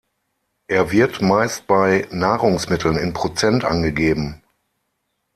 [0.67, 4.41] Er wird meist bei Nahrungsmitteln in Prozent angegeben.